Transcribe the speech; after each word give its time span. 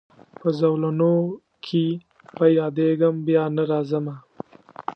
په 0.39 0.47
زولنو 0.59 1.15
کي 1.65 1.85
به 2.37 2.45
یادېږمه 2.59 3.23
بیا 3.27 3.43
نه 3.55 3.63
راځمه 3.71 4.15